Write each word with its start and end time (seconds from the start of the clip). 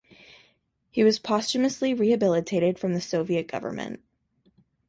He 0.89 1.03
was 1.03 1.19
posthumously 1.19 1.93
rehabilitated 1.93 2.79
by 2.81 2.87
the 2.87 2.99
Soviet 2.99 3.47
government. 3.47 4.01